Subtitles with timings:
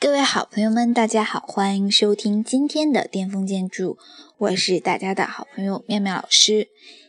[0.00, 3.98] 各位好朋友们，大家好，欢迎收听今天的巅峰建筑，
[4.38, 6.68] 我是大家的好朋友妙妙老师。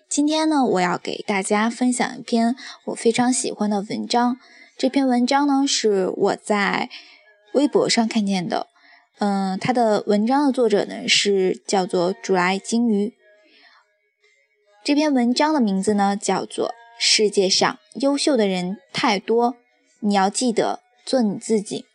[0.09, 2.53] 今天呢，我要给大家分享一篇
[2.87, 4.35] 我非常喜欢的文章。
[4.77, 6.89] 这篇文章呢，是我在
[7.53, 8.67] 微博上看见的。
[9.19, 13.13] 嗯，它的文章的作者呢是叫做竹来金鱼。
[14.83, 16.67] 这篇文章的名字呢叫做
[16.99, 19.55] 《世界上优秀的人太多，
[20.01, 21.85] 你要记得做你自己》。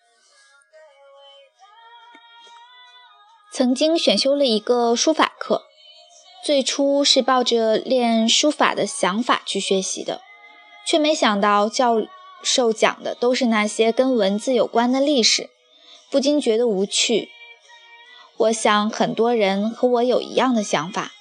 [3.53, 5.63] 曾经选修了一个书法课，
[6.45, 10.21] 最初是抱着练书法的想法去学习的，
[10.87, 12.03] 却没想到教
[12.43, 15.49] 授讲的都是那些跟文字有关的历史，
[16.11, 17.31] 不禁觉得无趣。
[18.37, 21.13] 我想很多人和我有一样的想法，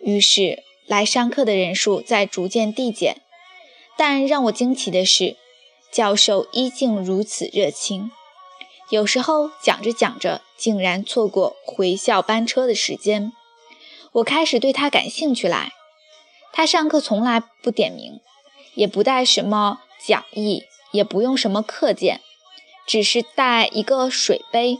[0.00, 3.20] 于是来上课的人数在逐渐递减。
[3.98, 5.36] 但让我惊奇的是，
[5.92, 8.10] 教授依旧如此热情。
[8.88, 13.32] 有时候讲着讲着，竟然错过回校班车的时间。
[14.12, 15.72] 我开始对他感兴趣来。
[16.52, 18.20] 他上课从来不点名，
[18.74, 22.20] 也不带什么讲义，也不用什么课件，
[22.86, 24.78] 只是带一个水杯，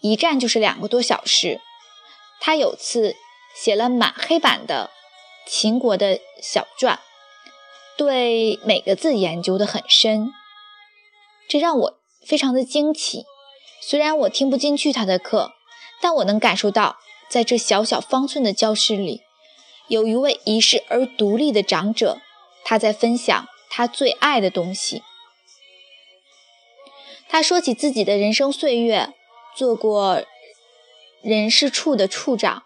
[0.00, 1.60] 一站就是两个多小时。
[2.38, 3.16] 他有次
[3.56, 4.90] 写了满黑板的
[5.46, 7.00] 秦国的小传，
[7.96, 10.30] 对每个字研究得很深，
[11.48, 13.24] 这让我非常的惊奇。
[13.88, 15.52] 虽然我听不进去他的课，
[16.02, 16.96] 但我能感受到，
[17.28, 19.22] 在这小小方寸的教室里，
[19.86, 22.18] 有一位遗世而独立的长者，
[22.64, 25.04] 他在分享他最爱的东西。
[27.28, 29.14] 他说起自己的人生岁月，
[29.54, 30.24] 做过
[31.22, 32.64] 人事处的处长，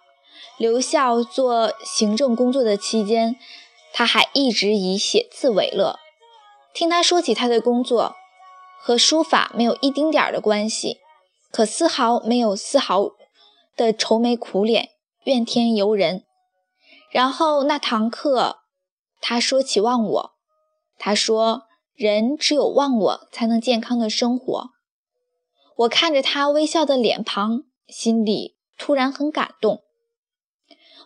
[0.56, 3.36] 留校做行政工作的期间，
[3.92, 5.98] 他还一直以写字为乐。
[6.72, 8.16] 听他说起他的工作，
[8.80, 10.98] 和书法没有一丁点儿的关系。
[11.50, 13.10] 可丝毫没有丝毫
[13.76, 14.90] 的愁眉苦脸、
[15.24, 16.24] 怨天尤人。
[17.10, 18.58] 然后那堂课，
[19.20, 20.32] 他说起忘我，
[20.96, 24.70] 他说人只有忘我才能健康的生活。
[25.78, 29.82] 我看着他微笑的脸庞，心里突然很感动。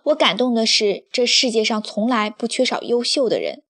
[0.04, 3.62] 我感动的是，这世界上从来不缺少优秀的人，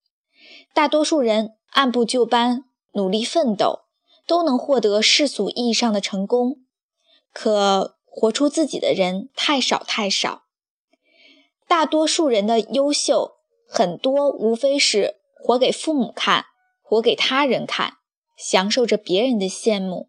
[0.73, 2.65] 大多数人按部就班、
[2.95, 3.85] 努力奋斗，
[4.27, 6.64] 都能获得世俗意义上的成功。
[7.35, 10.45] 可活出自己的人太少太少，
[11.67, 16.47] 大多数人的优秀，很多无非是活给父母看，
[16.81, 17.95] 活给他人看，
[18.37, 20.09] 享受着别人的羡慕。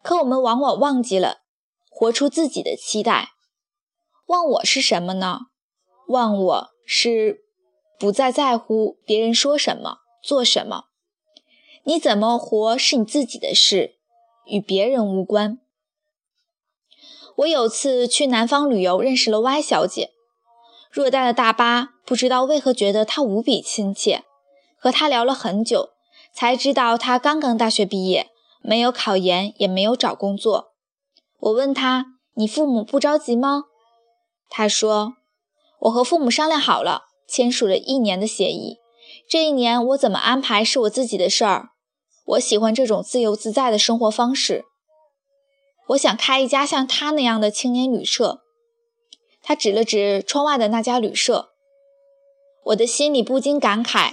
[0.00, 1.38] 可我们往往忘记了
[1.90, 3.32] 活出自己的期待。
[4.26, 5.40] 忘我是什么呢？
[6.06, 7.44] 忘我是
[7.98, 10.84] 不再在乎别人说什么、做什么，
[11.82, 13.96] 你怎么活是你自己的事，
[14.46, 15.58] 与别人无关。
[17.36, 20.10] 我有次去南方旅游，认识了 Y 小姐。
[20.92, 24.22] 偌大的大巴，不知道为何觉得她无比亲切。
[24.78, 25.90] 和她聊了很久，
[26.32, 28.30] 才知道她刚刚大学毕业，
[28.62, 30.72] 没有考研，也没有找工作。
[31.40, 32.06] 我问她
[32.36, 33.64] ：“你父母不着急吗？”
[34.48, 35.14] 她说
[35.80, 38.78] ：“我和父母商量好了，签署了一年的协议。
[39.28, 41.70] 这一年我怎么安排是我自己的事儿。
[42.26, 44.66] 我喜欢这种自由自在的生活方式。”
[45.88, 48.40] 我想开一家像他那样的青年旅社。
[49.42, 51.50] 他指了指窗外的那家旅社，
[52.64, 54.12] 我的心里不禁感慨，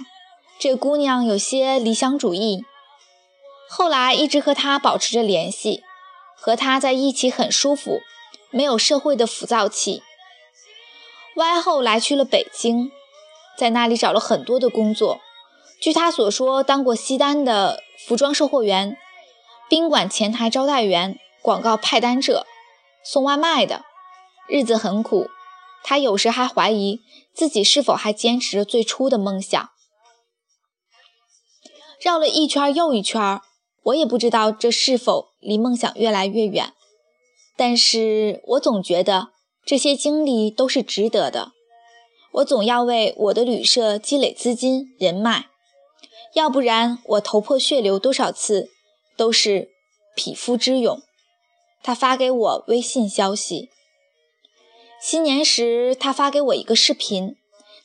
[0.59, 2.65] 这姑娘有些理想主义。
[3.69, 5.81] 后来一直和他保持着联系，
[6.35, 8.01] 和他在一起很舒服，
[8.49, 10.03] 没有社会的浮躁气。
[11.37, 12.91] 歪后来去了北京，
[13.57, 15.21] 在那里找了很多的工作。
[15.79, 18.97] 据他所说，当过西单的服装售货员、
[19.69, 21.17] 宾馆前台招待员。
[21.41, 22.45] 广告派单者，
[23.03, 23.83] 送外卖的，
[24.47, 25.29] 日子很苦。
[25.83, 27.01] 他有时还怀疑
[27.33, 29.71] 自己是否还坚持着最初的梦想。
[31.99, 33.41] 绕了一圈又一圈，
[33.83, 36.73] 我也不知道这是否离梦想越来越远。
[37.57, 39.29] 但是我总觉得
[39.65, 41.53] 这些经历都是值得的。
[42.33, 45.49] 我总要为我的旅社积累资金人脉，
[46.33, 48.69] 要不然我头破血流多少次
[49.17, 49.69] 都是
[50.15, 51.01] 匹夫之勇。
[51.83, 53.69] 他发给我微信消息。
[55.01, 57.35] 新年时，他发给我一个视频，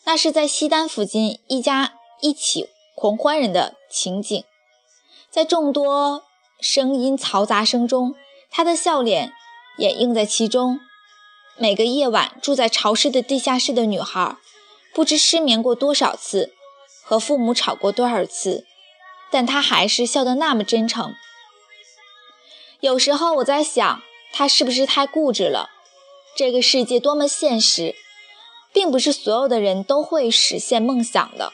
[0.04, 4.44] 那是在西单附近一家一起狂欢人的情景。
[5.30, 6.24] 在众多
[6.60, 8.14] 声音嘈杂声中，
[8.50, 9.32] 他的笑脸
[9.78, 10.80] 掩映在其中。
[11.58, 14.36] 每个夜晚住在潮湿的地下室的女孩，
[14.94, 16.52] 不知失眠过多少次，
[17.02, 18.66] 和父母吵过多少次，
[19.30, 21.14] 但她还是笑得那么真诚。
[22.80, 24.02] 有时候我在想，
[24.32, 25.70] 他是不是太固执了？
[26.36, 27.94] 这个世界多么现实，
[28.72, 31.52] 并不是所有的人都会实现梦想的。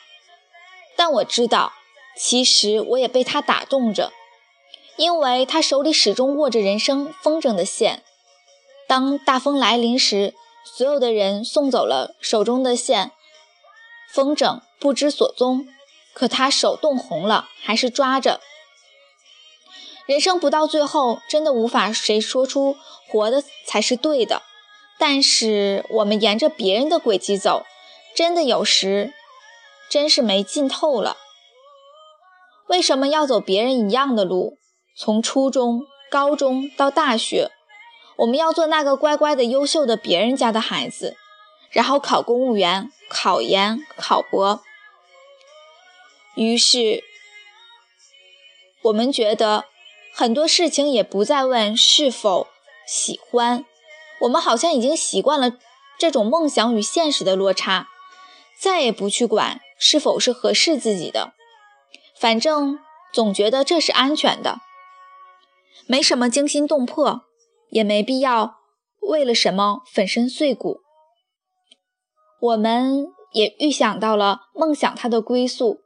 [0.96, 1.72] 但我知道，
[2.16, 4.12] 其实我也被他打动着，
[4.96, 8.02] 因为他手里始终握着人生风筝的线。
[8.88, 10.34] 当大风来临时，
[10.64, 13.12] 所有的人送走了手中的线，
[14.10, 15.68] 风筝不知所踪。
[16.12, 18.40] 可他手冻红了，还是抓着。
[20.06, 22.76] 人生不到最后，真的无法谁说出
[23.08, 24.42] 活的才是对的。
[24.98, 27.64] 但是我们沿着别人的轨迹走，
[28.14, 29.12] 真的有时
[29.90, 31.16] 真是没劲透了。
[32.68, 34.58] 为什么要走别人一样的路？
[34.96, 37.50] 从初中、高中到大学，
[38.16, 41.16] 我们要做那个乖乖的、优秀的别人家的孩子，
[41.70, 44.62] 然后考公务员、考研、考博。
[46.34, 47.02] 于是，
[48.82, 49.64] 我们觉得
[50.14, 52.46] 很多事情也不再问是否
[52.86, 53.64] 喜欢，
[54.20, 55.58] 我们好像已经习惯了
[55.98, 57.88] 这种梦想与现实的落差，
[58.58, 61.32] 再也不去管是否是合适自己的，
[62.18, 62.78] 反正
[63.12, 64.58] 总觉得这是安全的，
[65.86, 67.22] 没什么惊心动魄，
[67.70, 68.56] 也没必要
[69.00, 70.80] 为了什么粉身碎骨。
[72.40, 75.81] 我们也预想到了梦想它的归宿。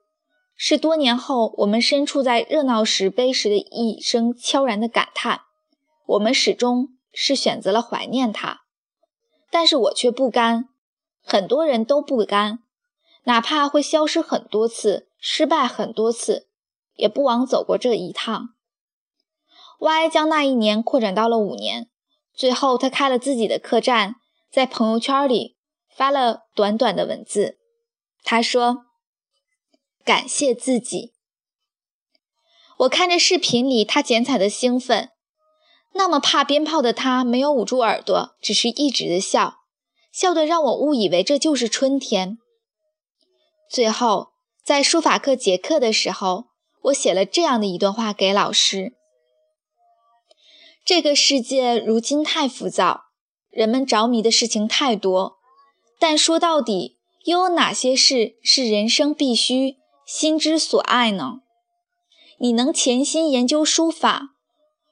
[0.59, 5.43] 是多年后，我们身处在热闹时悲时的一声悄然的感叹。
[6.07, 8.63] 我们始终是选择了怀念他，
[9.51, 10.71] 但是我却不甘。
[11.23, 12.61] 很多人都不甘，
[13.25, 16.49] 哪怕会消失很多次，失败很多次，
[16.95, 18.55] 也不枉走过这一趟。
[19.79, 21.91] Y 将那一年扩展到了五年，
[22.33, 24.15] 最后他开了自己的客栈，
[24.51, 25.59] 在朋友圈里
[25.95, 27.59] 发了短短的文字。
[28.25, 28.86] 他说。
[30.07, 31.15] 感谢自己。
[32.79, 35.11] 我看着视频里他剪彩的兴奋，
[35.95, 39.57] 那么怕鞭炮的他没有捂住耳朵，只是一直的笑，
[40.13, 42.39] 笑得让我误以为这就是春天。
[43.69, 44.29] 最后，
[44.65, 46.45] 在书法课结课的时候，
[46.85, 48.95] 我写了这样的一段话给老师：
[50.85, 53.07] 这个世界如今太浮躁，
[53.51, 55.39] 人们着迷的事情太多，
[55.99, 59.79] 但说到底，又有哪些事是人生必须？
[60.07, 61.41] 心之所爱呢？
[62.39, 64.37] 你能潜心研究书法，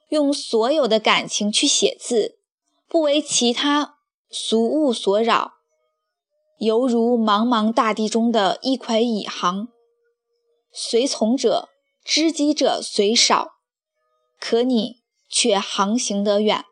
[0.09, 2.37] 用所有的感情去写字，
[2.89, 3.95] 不为其他
[4.29, 5.53] 俗物所扰，
[6.57, 9.69] 犹如茫茫大地中的一块蚁行。
[10.73, 11.69] 随从者、
[12.03, 13.53] 知己者虽少，
[14.37, 16.65] 可你却航行得远。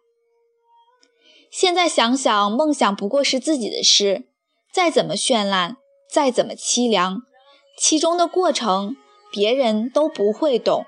[1.50, 4.28] 现在想想，梦想不过是自己的事，
[4.74, 5.78] 再怎么绚烂，
[6.12, 7.22] 再怎么凄凉。
[7.78, 8.96] 其中的过程，
[9.31, 10.86] 别人都不会懂。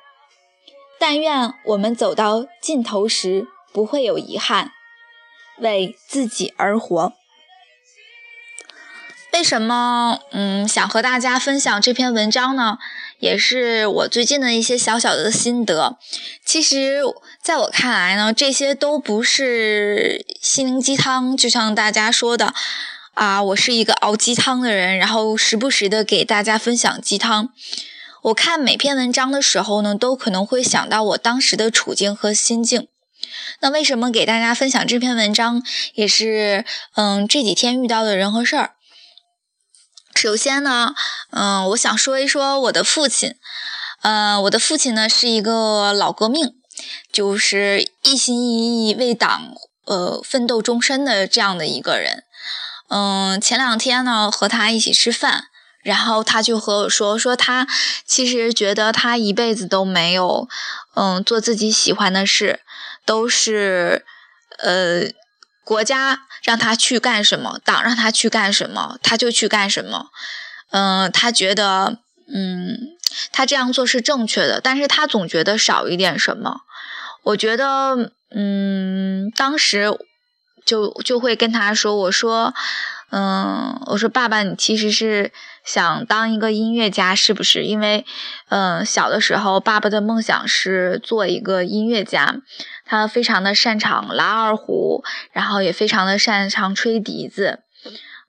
[1.00, 4.72] 但愿我们走到尽头时不会有遗憾，
[5.58, 7.14] 为自己而活。
[9.34, 12.78] 为什么嗯想和大家分享这篇文章呢？
[13.20, 15.98] 也是我最近的一些小小的心得。
[16.46, 17.02] 其实，
[17.42, 22.54] 在我看来呢，这些都不是心灵鸡汤，就像大家说的。
[23.16, 27.54] 啊，我是一个熬鸡汤的人，然后时不时的给大家分享鸡汤。
[28.24, 32.90] 我看每篇文章的时候呢，都可能会想到我当时的处境和心境。
[33.62, 38.74] 那为什么给大家分享这篇文章，也是嗯这几天遇到的人和事儿。
[40.14, 40.94] 首先呢，
[41.32, 43.36] 嗯，我想说一说我的父亲。
[44.02, 46.54] 呃，我的父亲呢是一个老革命，
[47.14, 49.56] 就是一心一意为党
[49.86, 52.25] 呃奋斗终身的这样的一个人。
[52.88, 55.46] 嗯，前两天呢和他一起吃饭，
[55.82, 57.68] 然后他就和我说，说他
[58.06, 60.48] 其实觉得他一辈子都没有，
[60.94, 62.60] 嗯，做自己喜欢的事，
[63.04, 64.06] 都是，
[64.60, 65.02] 呃，
[65.64, 70.12] 国家让他去干什么，党让他去干什么，他就去干什么。
[70.70, 71.98] 嗯，他觉得，
[72.32, 72.78] 嗯，
[73.32, 76.62] 他这样做是正确的，但是他总觉得少一点什么。
[77.24, 79.98] 我觉得，嗯，当时。
[80.66, 82.54] 就就会跟他说：“我说，
[83.12, 85.32] 嗯，我说爸爸，你其实是
[85.64, 87.64] 想当一个音乐家，是不是？
[87.66, 88.04] 因为，
[88.50, 92.42] 嗯，小的时候爸爸的梦想是做一个音乐家，
[92.84, 97.60] 他非常的擅长拉二胡，然后也非常的擅长吹笛子。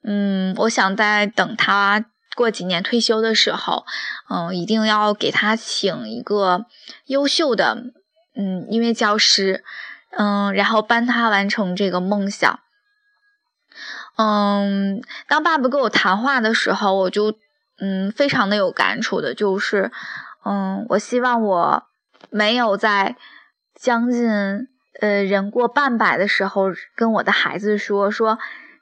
[0.04, 2.04] 嗯，我想在等他
[2.36, 3.86] 过几年退休的时候，
[4.28, 6.66] 嗯，一定要给他请一个
[7.06, 7.78] 优秀的
[8.36, 9.64] 嗯音乐教师。”
[10.18, 12.58] 嗯，然后帮他完成这个梦想。
[14.16, 17.34] 嗯，当爸爸跟我谈话的时候，我就
[17.78, 19.92] 嗯非常的有感触的，就是
[20.44, 21.82] 嗯，我希望我
[22.30, 23.16] 没有在
[23.78, 24.30] 将近
[25.02, 28.38] 呃人过半百的时候，跟我的孩子说说，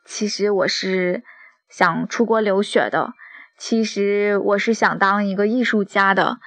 [0.07, 1.25] 其实我是
[1.69, 3.13] 想出国留学的，
[3.59, 6.39] 其实我是想当一个艺术家的，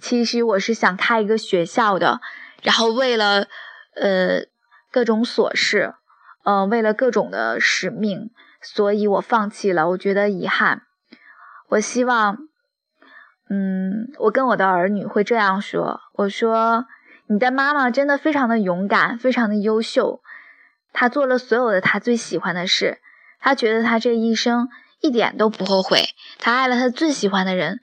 [0.00, 2.20] 其实我是想开一个学校的，
[2.62, 3.48] 然后为了
[3.96, 4.46] 呃
[4.92, 5.94] 各种琐事，
[6.44, 8.30] 呃为了各种的使命，
[8.62, 10.82] 所以我放弃了，我觉得遗憾。
[11.68, 12.38] 我希望，
[13.50, 16.86] 嗯，我跟我的儿女会这样说：我说，
[17.26, 20.20] 你的妈妈真的非常的勇敢，非常的优秀，
[20.92, 22.98] 她做了所有的她最喜欢的事，
[23.40, 24.68] 她觉得她这一生
[25.00, 26.04] 一点都不后悔，
[26.38, 27.80] 她爱了她最喜欢的人，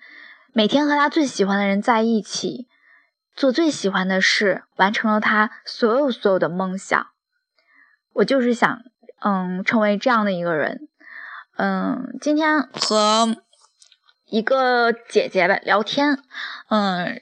[0.54, 2.70] 每天和她最喜欢的人在一起，
[3.36, 7.08] 做最喜欢的事，完成了他所有所有的梦想。
[8.14, 8.82] 我就是想，
[9.22, 10.88] 嗯，成为这样的一个人，
[11.58, 13.36] 嗯，今天和。
[14.26, 16.18] 一个姐姐吧聊天，
[16.70, 17.20] 嗯，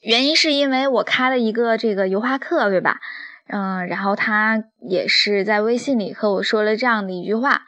[0.00, 2.98] 原因是因为我开了一个这个油画课，对吧？
[3.48, 7.64] 嗯，然后她也是在微信里和我说了这样的一句话，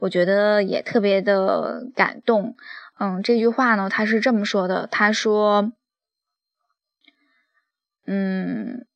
[0.00, 2.56] 我觉得也特别的感动。
[2.98, 5.72] 嗯，这句话呢，她是这么说的，她说，
[8.12, 8.86] 嗯。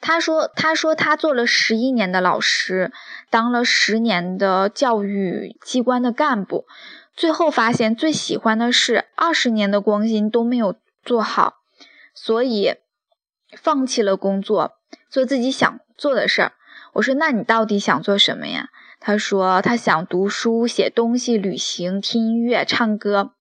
[0.00, 2.90] 他说：“他说他做了十一年的老师，
[3.28, 6.66] 当了十年的教育机关的干部，
[7.14, 10.74] 最后发现最喜欢的是二十年的光阴都没有
[11.04, 11.58] 做好，
[12.14, 12.76] 所以
[13.56, 14.72] 放弃了工作，
[15.10, 16.52] 做自己想做的事儿。”
[16.94, 23.34] 我说：“那你到底想做什么呀？”他说：“他想读书、写东西、旅行、听音乐、唱歌，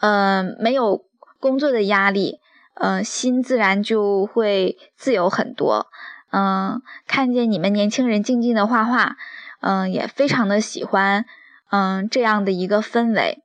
[0.00, 1.04] 嗯，没有
[1.40, 2.40] 工作的压力。”
[2.78, 5.86] 嗯，心自然就会自由很多。
[6.30, 9.16] 嗯，看见你们年轻人静静的画画，
[9.60, 11.24] 嗯，也非常的喜欢。
[11.70, 13.42] 嗯，这样的一个氛围。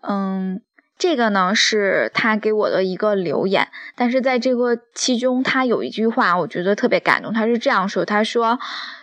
[0.00, 0.62] 嗯，
[1.00, 7.32] 这个呢是他给我的一个留言，但是在这个其中，他有一句话，我觉得特别感动。
[7.32, 8.58] 他是这样说：“他说，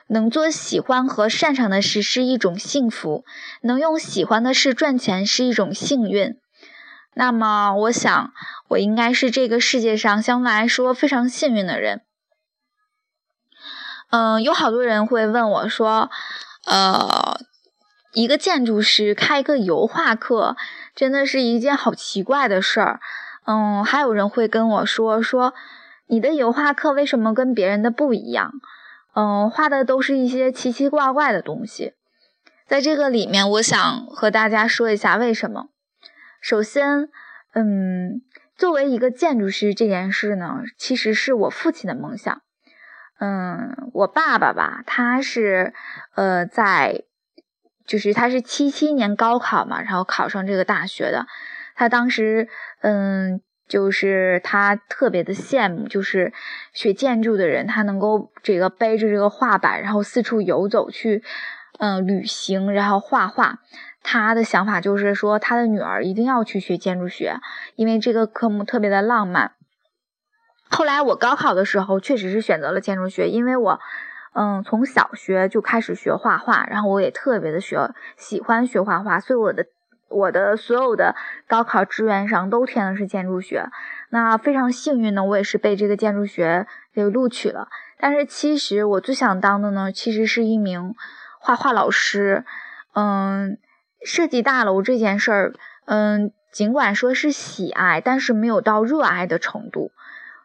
[0.06, 3.26] 能做喜欢和擅长的事是一种幸福，
[3.62, 6.38] 能用喜欢的事赚钱是一种幸运。”
[7.16, 8.32] 那么，我想，
[8.68, 12.02] 我应该是这个世界上相对来说非常幸运的人。
[14.12, 16.12] 嗯，有好多人会问我说
[16.68, 17.40] ：“呃，
[18.14, 20.56] 一个建筑师开一个油画课，
[20.98, 23.00] 真的是一件好奇怪的事儿。”
[23.46, 25.54] 嗯，还有人会跟我说：“说
[26.08, 28.52] 你的油画课为什么跟别人的不一样？
[29.16, 31.94] 嗯，画的都是一些奇奇怪怪的东西。”
[32.68, 35.70] 在这个里面，我想和大家说一下为什么。
[36.42, 37.08] 首先，
[37.54, 38.22] 嗯，
[38.58, 42.42] 作为一个建筑师这件事呢，其实是我父亲的梦想。
[43.20, 45.74] 嗯，我爸爸吧，他是
[46.16, 47.04] 呃在，
[47.88, 51.26] 就是他是七七年高考嘛，然后考上这个大学的。
[51.76, 52.50] 他当时，
[52.82, 56.34] 嗯，就是他特别的羡慕，就是
[56.74, 61.24] 学建筑的人，他能够这个背着这个画板，然后四处游走去，
[61.80, 63.60] 嗯，旅行，然后画画。
[64.04, 67.36] 他的想法就是说，他的女儿一定要去学建筑学，
[67.76, 69.52] 因为这个科目特别的浪漫。
[70.70, 73.80] 后来我高考的时候，确实是选择了建筑学，因为我，
[74.38, 79.66] 嗯，从小学就开始学画画，然后我也特别的学喜欢学画画，所以我的
[80.10, 81.16] 我的所有的
[81.48, 83.66] 高考志愿上都填的是建筑学。
[84.12, 87.68] 那非常幸运呢，我也是被这个建筑学给录取了。
[88.00, 90.94] 但是其实我最想当的呢，其实是一名
[91.40, 92.46] 画画老师，
[92.94, 93.58] 嗯。
[94.06, 95.54] 设计大楼这件事儿，
[95.86, 99.90] 嗯，尽管说是喜爱，但是没有到热爱的程度。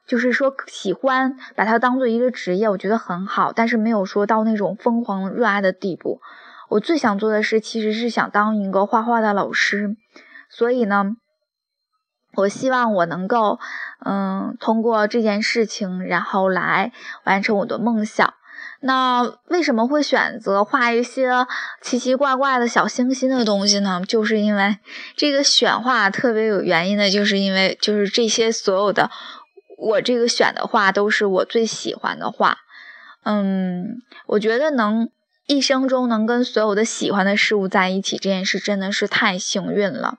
[0.06, 6.20] 就是说喜欢把它当做一个职业，我觉得很好，但是没有说到那种疯狂热爱的地步。
[6.68, 9.96] 我最想做的事其实是想当一个画画的老师，
[10.48, 11.16] 所以呢，
[12.34, 13.58] 我希望我能够，
[14.04, 16.92] 嗯，通过这件事情，然后来
[17.24, 18.34] 完成我的梦想。
[18.84, 21.30] 那为什么会选择画一些
[21.80, 24.02] 奇奇怪怪的小星星的东西呢？
[24.08, 24.78] 就是因为
[25.14, 29.08] 这个选画特别有原因的，就是因为就是这些所有的
[29.82, 32.58] 我这个选的画都是我最喜欢的画。
[33.24, 35.10] 嗯，我觉得能
[35.46, 40.18] 一生中能跟所有的喜欢的事物在一起这件事真的是太幸运了。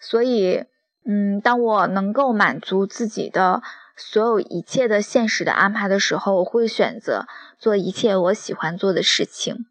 [0.00, 0.64] 所以，
[1.04, 3.62] 嗯，当我能够满足自己的。
[4.00, 7.26] 所有一切的现实的安排的时候，我会选择
[7.58, 9.66] 做一切我喜欢做的事情，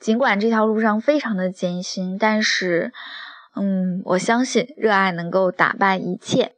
[0.00, 2.94] 尽管这条路上非常的艰辛，但是，
[3.54, 6.52] 嗯，我相信热爱能够打败一切。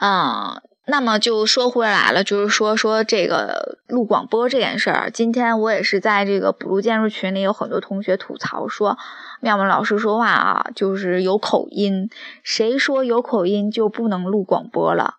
[0.00, 5.10] 啊，那么就说回来了，就是说说这个录广播这件事儿。
[5.10, 8.96] 今天我也是在这个补录建筑群里，有很多同学吐槽说，
[9.42, 12.08] 妙妙老师说话啊，就是有口音。
[12.42, 15.16] 谁说有口音就不能录广播了？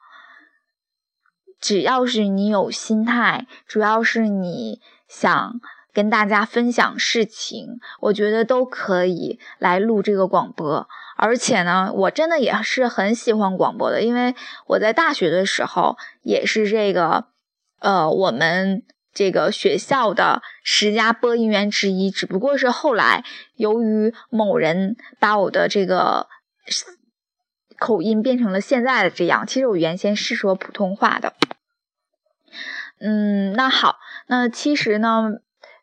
[1.60, 5.62] 只要是你有心态，主要是你想
[5.94, 10.88] 跟大家分享事情，我觉得都可以来录这个广播。
[11.18, 14.34] 而且呢，我真的也是很喜欢广播的，因为
[14.68, 17.26] 我在大学的时候也是这个，
[17.80, 18.84] 呃，我们
[19.14, 22.10] 这个学校的十佳播音员之一。
[22.10, 23.24] 只不过是后来
[23.56, 26.28] 由于某人把我的这个
[27.78, 31.34] 口音变成了现在的这样，其实我原先是说普通话的。
[33.00, 35.34] 嗯，那好，那其实呢，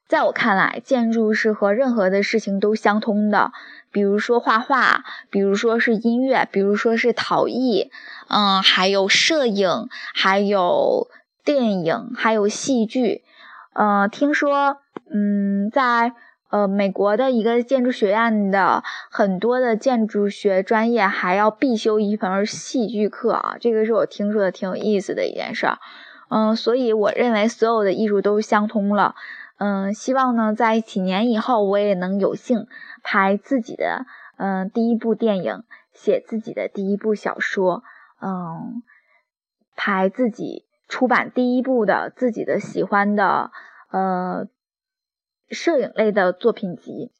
[0.08, 3.52] 在我看来，建筑是和任何的事情都相通的。
[3.92, 7.90] 比如说画画，比如说是音乐，比如说是陶艺，
[8.28, 11.08] 嗯，还有摄影，还有
[11.44, 13.22] 电影，还有戏剧。
[13.74, 14.78] 呃，听说，
[15.12, 16.14] 嗯，在
[16.48, 25.78] 呃美国的一个建筑学院的很多的建筑学专业还要必修一门戏剧课啊，这个是我听说的挺有意思的一件事儿。
[26.30, 29.14] 嗯，所以我认为所有的艺术都相通了。
[29.58, 32.66] 嗯，希望呢，在几年以后，我也能有幸。
[33.02, 37.82] 拍自己的嗯第一部电影，写自己的第一部小说，
[38.20, 38.82] 嗯，
[39.74, 43.50] 拍自己出版第一部的自己的喜欢的
[43.90, 44.46] 呃
[45.48, 47.10] 摄影类的作品集。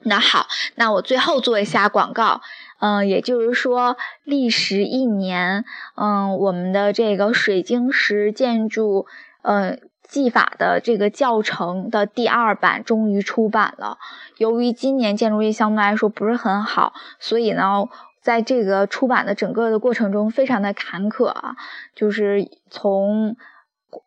[0.00, 2.40] 那好，那我最后做一下广告，
[2.78, 5.64] 嗯，也就是说，历时一年，
[5.96, 9.06] 嗯，我们的这个水晶石建筑，
[9.42, 9.90] 嗯。
[10.08, 13.98] 技法的这个教程的第二版终于出版了。
[14.38, 17.86] 由于今年建筑业相对来说不是很好，所以呢，
[18.22, 21.56] 在这个出版的整个的过程中非常的坎坷啊。
[21.94, 23.36] 就是从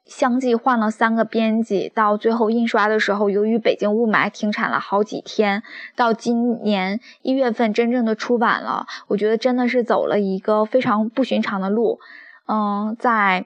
[0.05, 5.62] 相继换了三个编辑，到最后印刷的时候，由于北京雾霾停产了好几天，
[5.96, 8.88] 到今年一月份真正的出版了。
[9.08, 12.00] 我觉得真的是走了一个非常不寻常的路。
[12.48, 13.46] 嗯，在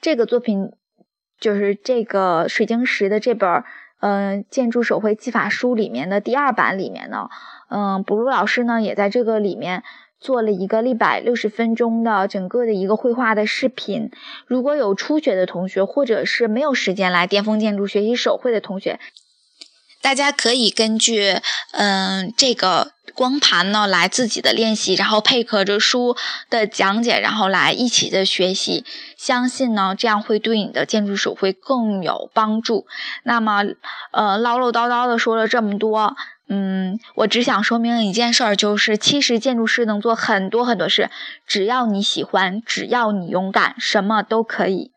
[0.00, 0.72] 这个作品。
[1.42, 3.64] 就是这个水晶石的这本
[3.98, 7.28] 嗯建筑手绘技法书里面的第二版里面呢，
[7.68, 9.82] 嗯，布鲁老师呢也在这个里面
[10.20, 14.12] 做了一个一百六十分钟的整个的一个绘画的视频。
[14.46, 19.00] 如果有初学的同学，或者是没有时间来巅峰建筑学习手绘的同学，
[20.02, 22.92] 大家可以根据嗯这个。
[23.14, 26.16] 光盘呢，来自己的练习，然后配合着书
[26.48, 28.86] 的讲解，然后来一起的学习。
[29.18, 32.86] 相信呢，这样会对你的建筑手绘更有帮助。
[33.24, 33.64] 那么，
[34.12, 36.16] 呃，唠唠叨叨的说了这么多，
[36.48, 41.10] 嗯，我只想说明一件事儿，就是其实建筑师能做很多很多事，
[41.46, 44.90] 只要你喜欢，只要你勇敢，什么都可以。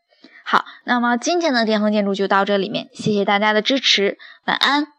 [0.46, 4.95] 好，那么今天的巅峰建筑就到这里面，谢谢大家的支持，晚安。